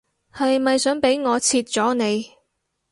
[0.33, 2.31] 係咪想俾我切咗你